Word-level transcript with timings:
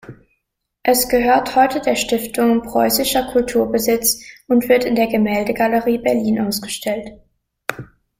Es 0.81 1.09
gehört 1.09 1.55
heute 1.55 1.79
der 1.79 1.95
Stiftung 1.95 2.63
Preußischer 2.63 3.31
Kulturbesitz 3.31 4.23
und 4.47 4.67
wird 4.67 4.83
in 4.83 4.95
der 4.95 5.05
Gemäldegalerie 5.05 5.99
Berlin 5.99 6.41
ausgestellt. 6.41 7.19